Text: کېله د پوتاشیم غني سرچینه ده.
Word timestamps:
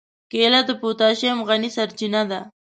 کېله 0.31 0.61
د 0.67 0.69
پوتاشیم 0.81 1.37
غني 1.47 1.69
سرچینه 1.75 2.21
ده. 2.31 2.39